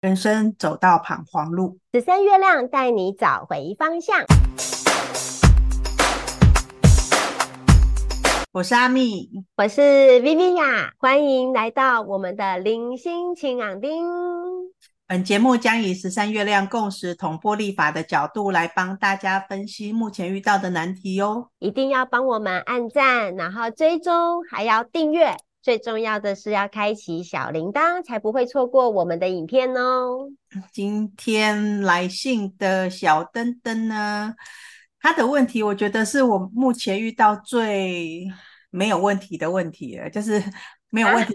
[0.00, 4.24] 人生走到彷徨路，十三月亮带你找回方向。
[8.50, 9.28] 我是阿蜜，
[9.58, 9.82] 我是
[10.22, 14.06] Viviya，欢迎来到我们的零星晴朗丁。
[15.06, 21.48] 本节目将以十三月亮共识同波立法的角度来帮大家分析目前遇到的难题哦。
[21.58, 25.36] 一定要帮我们按赞，然后追踪，还要订阅。
[25.62, 30.28] 最重要的是要开启小铃铛，才不会错过我们的影片哦。
[30.72, 34.34] 今天来信的小灯灯呢，
[35.00, 38.26] 他的问题，我觉得是我目前遇到最
[38.70, 40.42] 没有问题的问题了，就是。
[40.90, 41.34] 没有问题。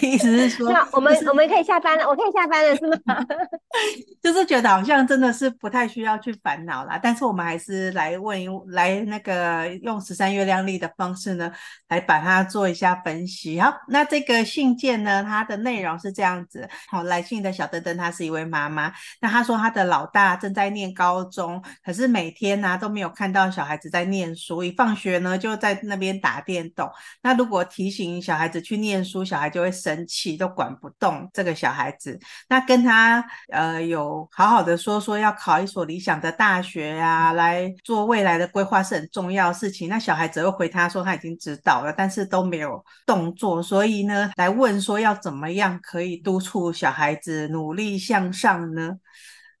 [0.02, 3.24] 意思是说，我们我们可以下班了，我可以下班了，是吗？
[4.22, 11.52] 就是觉得好像真的是不太需要去烦恼啦，但是我们还是来问一来那个用十三月亮历的方式呢，
[11.88, 13.60] 来把它做一下分析。
[13.60, 16.68] 好，那这个信件呢，它的内容是这样子。
[16.88, 18.92] 好，来信的小灯灯，她是一位妈妈。
[19.20, 26.90] 那她说她的老大正在念高中，可是每天呢、啊、都没有看到小孩子在念书，一放学呢就在那边打电动。
[27.22, 32.18] 那如果提醒小孩子，去念书，小孩就会生气，都管不动这个小孩子。
[32.48, 39.88] 那跟他呃有好好的说说要考一所理想的大学、啊，来做未来的规划是很重要的事情。
[39.88, 43.60] 那小孩子会回他说他已经知道了，但是都没有动作。
[43.62, 48.92] 所以呢，来问说要怎么样可以督促小孩子努力向上呢？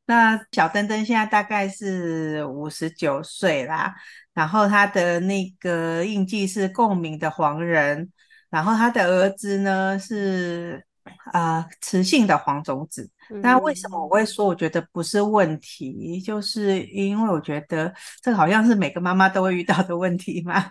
[0.06, 3.94] 那小灯灯现在大概是五十九岁啦，
[4.34, 8.12] 然后他的那个印记是共鸣的黄人。
[8.54, 10.80] 然后他的儿子呢是
[11.32, 13.10] 啊、呃、雌性的黄种子，
[13.42, 16.20] 那为什么我会说我觉得不是问题？
[16.20, 20.70] 就是因为我觉得这好像是每个妈妈都会遇到的问题嘛。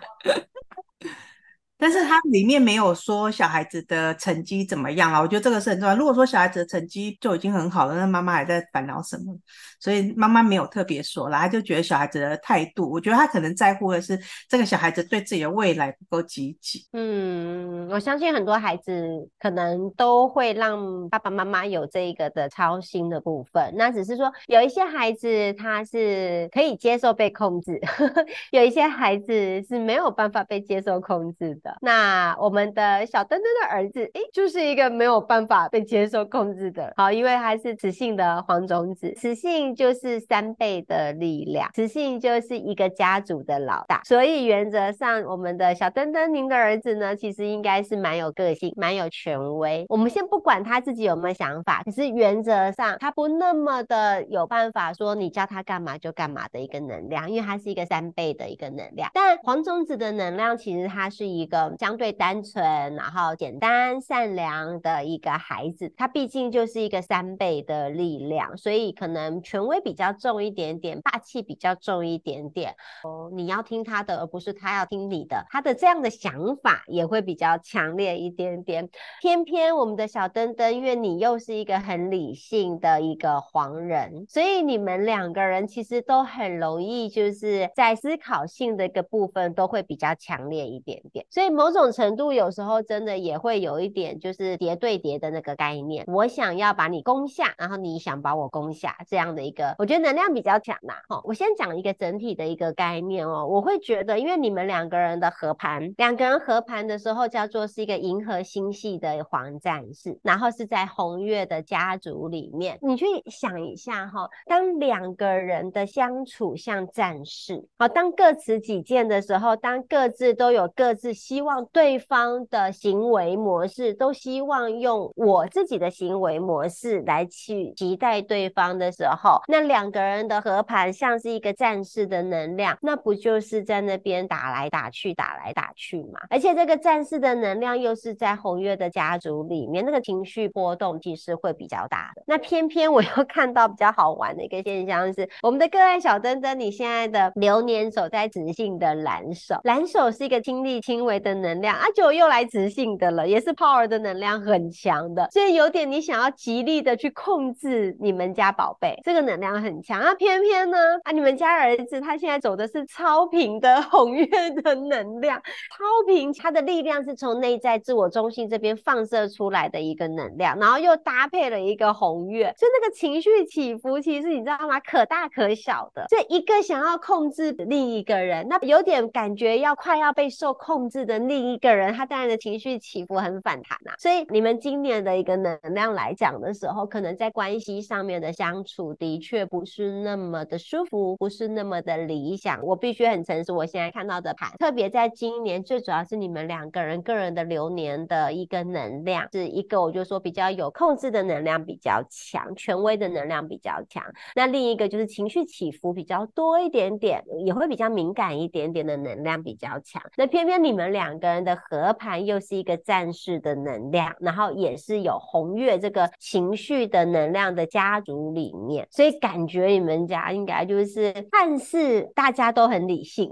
[1.84, 5.20] 但是它里面没有说小孩子的成绩怎么样啊？
[5.20, 5.94] 我觉得这个是很重要。
[5.94, 9.36] 如果说小孩子的成绩就已经很好了，那妈妈还在烦恼什么？
[9.78, 14.18] 所以妈妈没有特别说啦，他就觉得小孩子的态度，我觉得他可能在乎的是
[14.48, 16.86] 这个小孩子对自己的未来不够积极。
[16.94, 23.74] 嗯，我相信很多孩子可能都会让爸爸妈妈有这个的操心的部分。
[23.76, 27.78] 那只是说有一些孩子他是可以接受被控制，
[28.52, 31.73] 有一些孩子是没有办法被接受控制的。
[31.80, 36.92] 那我们的小登登的儿子，诶，就是一个没有办法被接受控制的。
[36.96, 44.02] 好，因为他是雌性的黄种子，雌性就是三倍的力量，雌性就是一个家族的老大。
[44.04, 49.84] 所以原则上，我们的小登登，您的儿子呢，其实应该是蛮有个性、蛮有权威。
[49.88, 59.10] 我们先不管他自己有没有想法，可是原则上他不那么的有办法说你叫他干嘛就干嘛的一个能量，因为他是一个三倍的一个能量。
[59.12, 61.63] 但黄种子的能量其实它是一个。
[61.78, 62.62] 相对单纯，
[62.96, 72.74] 然后简单善良的一个孩子，他毕竟就是一个三倍的力量，所以可能权威比较重一点点，霸气比较重一点点。
[73.04, 78.90] 哦，你要听他的，而不是他要听你的，他的这样的想法也会比较强烈一点点。
[79.22, 91.43] 偏偏我们的小灯灯，因为你又是一个很理性的一个黄人，所以你们两个人其实都很容易，就是在思考性的一个部分都会比较强烈一点点，所以。
[91.50, 96.04] 某种程度，有时候真的也会有一点，就是叠对叠的那个概念。
[96.06, 100.94] 我想要把你攻下，然后你想把我攻下，这样的一个，我觉得能量比较强呐。
[101.08, 103.46] 哈，我先讲一个整体的一个概念哦。
[103.46, 112.78] 我会觉得，因为你们两个人的合盘，两个人合盘的时候叫做是一个银河星系的黄战士，然后是在红月的家族里面。
[112.82, 121.64] 你去想一下哈，当两个人的相处像战士，好，当各持己见的时候，当各自都有各自希望。
[121.72, 136.20] 对方的行为模式，都希望用我自己的行为模式来去期待对方的时候，那两个人的合盘像是一个战士的能量，那不就是在那边打来打去，打来打去嘛？
[136.30, 142.22] 而且这个战士的能量又是在红月的家族里面，那个情绪波动其实会比较大的。
[142.26, 151.34] 那偏偏我又看到比较好玩的一个现象是，我们的个案小灯灯，你现在的流年走在磁性的蓝手，蓝手是一个亲力亲为的。
[151.34, 160.14] 能量啊，就又来磁性的了，也是 power 的能量很强的，所以有点你想要极力的去控制你们家宝贝，这个能量很强啊。
[160.14, 164.26] 偏偏呢啊，你们家儿子他现在走的是超频的 红月
[164.62, 165.36] 的能量，
[165.76, 174.78] 超频他的力量是从内在自我中心这边放射出来的一个能量，然后又搭配了一个红月，所以那个情绪起伏其实你知道吗？
[174.78, 176.06] 可大可小的。
[176.08, 181.13] 这一个想要控制另一个人，那有点感觉要快要被受控制的。
[181.18, 183.94] 的另一个人，他当然的情绪起伏很反弹啊。
[183.98, 192.62] 所以你们今年的一个能量来讲的时候，可能在关系上面的相处的确不是那么的舒服，不是那么的理想。
[192.62, 204.02] 我必须很诚实，我现在看到的盘，特别在今年，最主要是你们两个人个人的流年的一个能量，是一个我就说比较有控制的能量比较强，权威的能量比较强。
[204.34, 210.02] 那另一个就是情绪起伏比较多一点点，也会比较敏感一点点的能量比较强。
[210.16, 223.30] 那偏偏你们俩两个人的合盘又是一个战士的能量，然后也是有红月这个情绪的能量的家族里面，所以感觉你们家应该就是看似大家都很理性，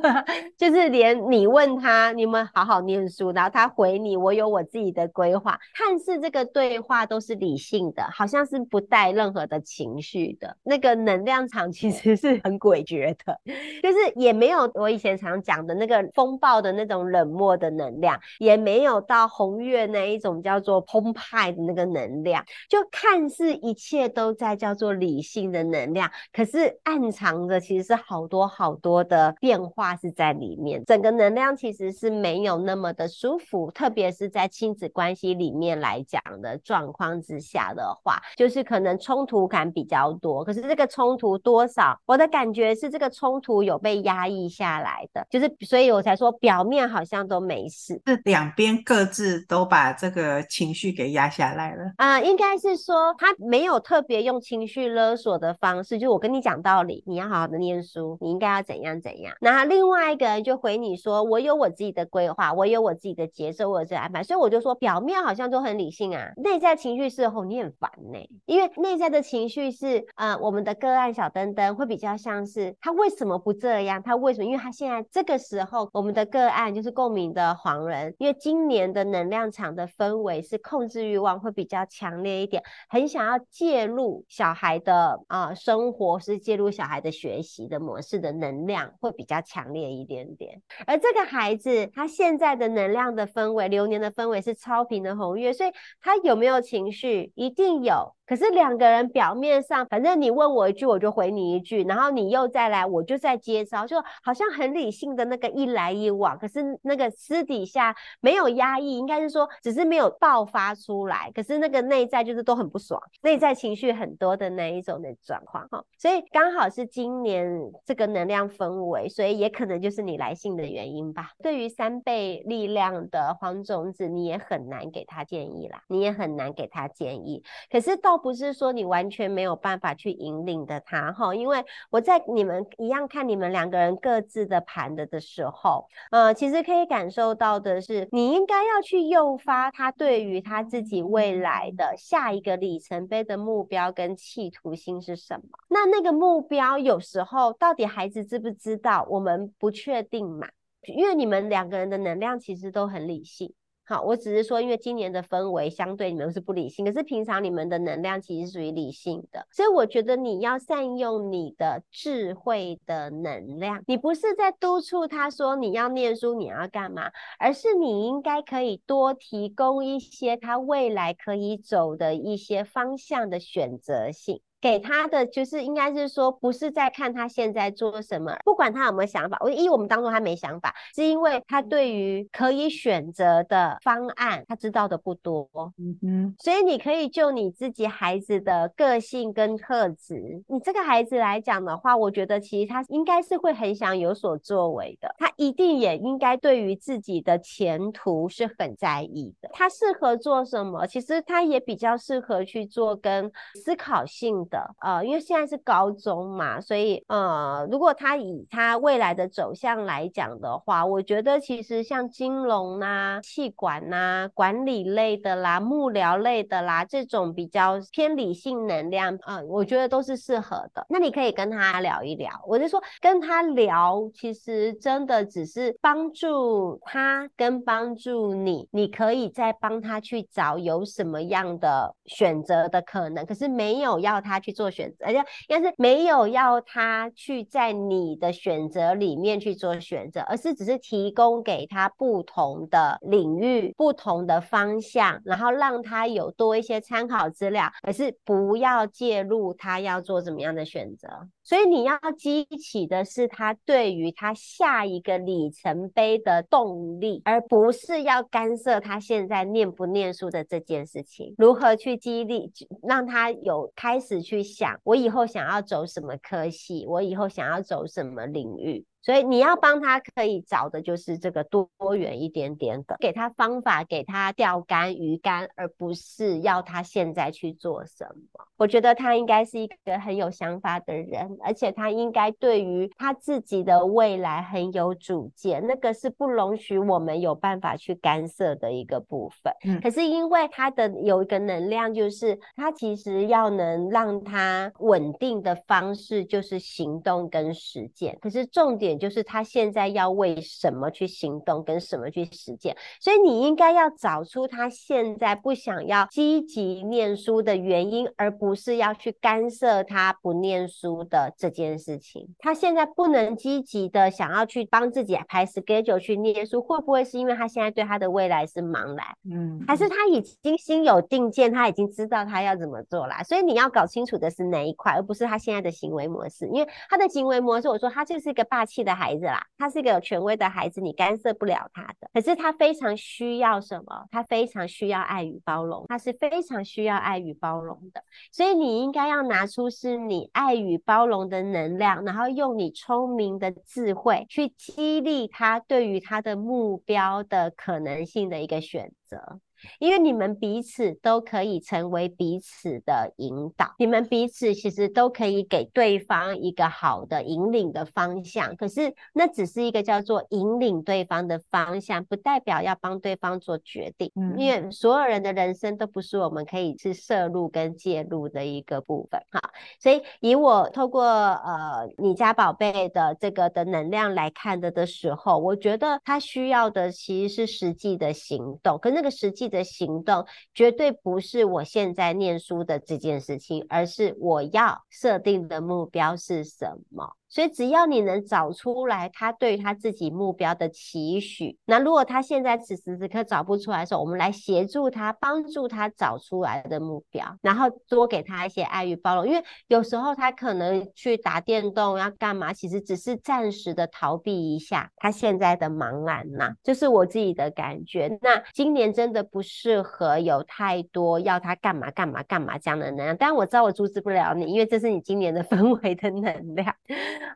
[0.56, 13.38] 就是连你问他，你们好好念书，然后他回你，我有我自己的规划，看似这个对话都是理性的，好像是不带任何的情绪的，那个能量场其实是很诡谲的，
[13.82, 40.44] 就是也没有我以前常讲的那个风暴的那种冷漠的能量，也没有到红月那一种叫做澎湃的那个能量，就看似一切都在叫做理性的能量，可是暗藏的其实是好多好多的变化是在里面，整个能量其实是没有那么的舒服，特别是在亲子关系里面来讲的状况之下的话，就是可能冲突感比较多。
[40.44, 51.84] 可是这个冲突多少，我的感觉是这个冲突有被压抑下来的，就是所以我才说表面好像都没事，是两边各自都把这个情绪给压下来了。
[51.96, 59.34] 啊、呃，应该是说他没有特别用情绪勒索的方式，就我跟你讲道理，你要好好的念书，你应该要怎样怎样。
[59.40, 74.44] 那另外一个人就回你说，我有我自己的规划，我有我自己的节奏，我有这安排，所以我就说表面好像都很理性啊，内在情绪是吼你很烦呢、欸，因为内在的情绪是呃我们的个案小灯灯会比较像是他为什么不这样，他为什么？
[74.44, 95.70] 因为他现在这个时候我们的个案就共鸣的黄人，因为今年的能量场的氛围是控制欲望会比较强烈一点，很想要介入小孩的啊、生活，是介入小孩的学习的模式的能量会比较强烈一点点，而这个孩子他现在的能量的氛围，流年的氛围是超频的红月，所以
[96.00, 97.32] 他有没有情绪？
[97.34, 98.14] 一定有。
[98.30, 106.38] 可是两个人表面上，反正你问我一句，我就回你一句，然后你又再来，我就再接招，就好像很理性的那个一来一往。
[106.38, 111.28] 可是那个私底下没有压抑，应该是说只是没有爆发出来。
[111.34, 115.82] 可是那个内在就是都很不爽，内在情绪很多的那一种的状况哈。
[115.98, 117.44] 所以刚好是今年
[117.84, 121.30] 这个能量氛围，所以也可能就是你来信的原因吧。
[121.42, 127.42] 对于三倍力量的黄种子，你也很难给他建议啦，你也很难给他建议。
[127.68, 145.42] 可是到不是说你完全没有办法去引领的他哈，因为我在你们一样看你们两个人各自的盘的的时候，呃，其实可以感受到的是，你应该要去诱发他对于他自己未来的下一个里程碑的目标跟企图心是什么？
[145.68, 149.06] 那那个目标有时候到底孩子知不知道？
[149.08, 150.48] 我们不确定嘛，
[150.82, 153.52] 因为你们两个人的能量其实都很理性。
[153.90, 163.82] 好，我只是说，因为今年的氛围相对你们是不理性，可是平常你们的能量其实属于理性的，所以我觉得你要善用你的智慧的能量。
[163.88, 167.10] 你不是在督促他说你要念书，你要干嘛，
[167.40, 174.40] 而是你应该可以多提供一些他未来可以走的一些方向的选择性。
[174.60, 179.38] 给他的就是应该是说，不是在看他现在做什么，不管他有没有想法。
[179.40, 185.48] 我一我们当中他没想法，是因为他对于可以选择的方案，他知道的不多。
[185.78, 195.14] 嗯哼，所以你可以就你自己孩子的个性跟特质，你这个孩子来讲的话，我觉得其实他应该是会很想有所作为的。
[195.18, 199.48] 他一定也应该对于自己的前途是很在意的。
[199.52, 200.86] 他适合做什么？
[200.86, 220.84] 其实他也比较适合去做跟思考性的呃，因为现在是高中嘛，所以呃，如果他以他未来的走向来讲的话，我觉得其实像金融呐、啊、企管呐、啊、管理类的啦、幕僚类的啦，这种比较偏理性能量，呃，我觉得都是适合的。
[220.88, 234.39] 那你可以跟他聊一聊，我就说跟他聊，其实真的只是帮助他跟帮助你，你可以再帮他去找有什么样的选择的可能，可是没有要他。
[234.40, 235.18] 去做选择，而且
[235.48, 251.08] 应该是没有要他去在你的选择里面去做选择，而是只是提供给他不同的领域、不同的方向，然后让他有多一些参考资料，而是不要介入他要做怎么样的选择。
[251.42, 261.34] 所以你要激起的是他对于他下一个里程碑的动力，而不是要干涉他现在念不念书的这件事情。
[261.38, 262.52] 如何去激励，
[262.84, 268.86] 让他有开始去去想，我以后想要走什么科系，我以后想要走什么领域。
[269.02, 278.44] 所以你要帮他可以找的就是这个多元一点点的，给他方法，给他钓竿、鱼竿，而不是要他现在去做什么。
[278.58, 289.50] 我觉得他应该是一个很有想法的人，而且他应该对于他自己的未来很有主见，那个是不容许我们有办法去干涉的一个部分。
[289.64, 298.18] 嗯，可是因为他的有一个能量，就是他其实要能让他稳定的方式就是行动跟实践。
[298.20, 298.89] 可是重点。
[298.98, 312.26] 就是他现在要为什么去行动，跟什么去实践，所以你应该要找出他现在不想要积极念书的原因，而不是要去干涉他不念书的这件事情。
[312.38, 319.06] 他现在不能积极的想要去帮自己排 schedule 去念书，会不会是因为他现在对他的未来是茫然？
[319.30, 323.22] 嗯，还是他已经心有定见，他已经知道他要怎么做啦？
[323.22, 328.79] 所以你要搞清楚的是哪一块，而不是他现在的行为模式，因为他的行为模式，我说他就是一个霸气。
[328.84, 332.08] 的孩子啦，他是一个有权威的孩子，你干涉不了他的。
[332.12, 334.06] 可是他非常需要什么？
[334.10, 338.02] 他非常需要爱与包容，他是非常需要爱与包容的。
[338.32, 349.40] 所以你应该要拿出是你爱与包容的能量，然后用你聪明的智慧去激励他对于他的目标的可能性的一个选择。
[349.78, 358.56] 因为你们彼此都可以成为彼此的引导，你们彼此其实都可以给对方一个好的引领的方向。
[358.56, 364.10] 可是那只是一个叫做引领对方的方向，不代表要帮对方做决定。
[364.14, 369.20] 嗯，因为所有人的人生都不是我们可以去摄入跟介入的一个部分。
[369.30, 369.40] 哈，
[369.78, 379.49] 所以以我透过呃你家宝贝的这个的能量来看的的时候，我觉得他需要的其实是实际的行动，可那个实际。
[379.50, 387.16] 的行动绝对不是我现在念书的这件事情，而是我要设定的目标是什么。
[387.30, 399.28] 所以只要你能找出来他对他自己目标的期许，那如果他现在此时此刻找不出来的时候，我们来协助他，帮助他找出来的目标，然后多给他一些爱与包容。
[399.28, 408.18] 因为有时候他可能去打电动要干嘛，其实只是暂时的逃避一下他现在的茫然呐，就是我自己的感觉。
[408.20, 416.74] 那今年真的不适合有太多要他干嘛干嘛干嘛这样的能量，但我知道我阻止不了你，因为这是你今年的 氛围的能量。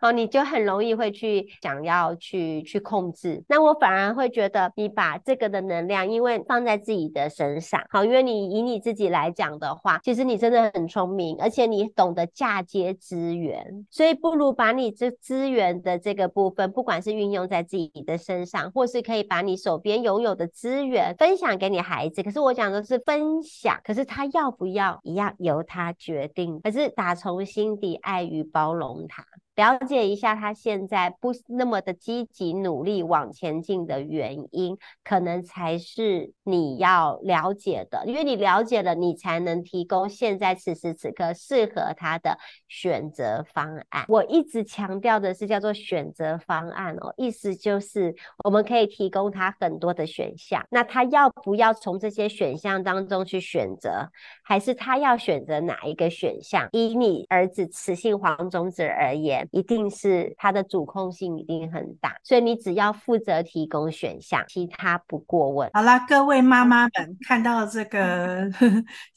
[0.00, 22.22] 哦，你就很容易会去想要去去控制，那我反而会觉得你把这个的能量，因为放在自己的身上，好，因为你以你自己来讲的话，其实你真的很聪明，而且你懂得嫁接资源，所以不如把你这资源的这个部分，不管是运用在自己的身上，或是可以把你手边拥有的资源分享给你孩子。
[22.22, 29.24] 可是我讲的是分享，可是他要不要一样由他决定，可是打从心底爱与包容他。
[29.56, 38.02] 了解一下他现在不那么的积极努力往前进的原因，可能才是你要了解的。
[38.04, 44.04] 因为你了解了，你才能提供现在此时此刻适合他的选择方案。
[44.08, 48.12] 我一直强调的是叫做选择方案哦，意思就是
[48.44, 54.10] 我们可以提供他很多的选项，那他要不要从这些选项当中去选择，
[54.42, 56.68] 还是他要选择哪一个选项？
[56.72, 59.43] 以你儿子雌性黄种子而言。
[59.50, 65.70] 一定是他的主控性一定很大，所以你只要负责提供选项，其他不过问。
[65.72, 68.50] 好啦，各位妈妈们看到这个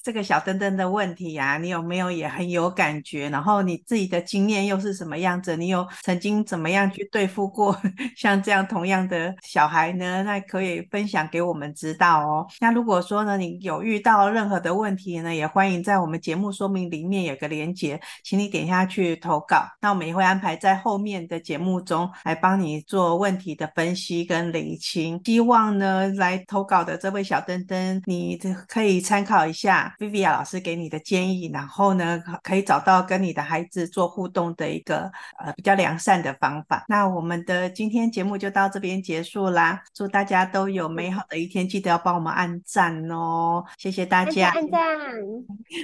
[0.08, 3.30] 这个小灯灯的问题呀、你有没有也很有感觉？
[3.30, 5.58] 然后你自己的经验又是什么样子？
[5.58, 7.78] 你有曾经怎么样去对付过
[8.16, 10.24] 像这样同样的小孩呢？
[10.24, 12.48] 那可以分享给我们知道哦。
[12.62, 19.68] 那如果说呢，你有遇到任何的问题呢，也欢迎在我们节目说明里面有个连结，请你点下去投稿。
[19.82, 25.20] 那我们也会安排在后面的节目中来帮你做问题的分析跟理清。
[25.26, 29.94] 希望呢，来投稿的这位小灯灯，你可以参考一下。
[30.00, 36.86] Viviya 老师给你的建议，然后呢，可以找到跟你的孩子做互动的一个呃比较良善的方法。
[36.88, 44.80] 那我们的今天节目就到这边结束啦，祝大家都有美好的一天，记得要帮我们按赞哦，谢谢大家，按赞，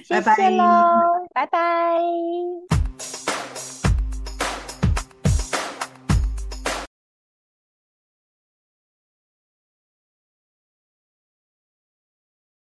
[0.10, 0.64] 拜拜喽，
[1.34, 2.83] 拜拜。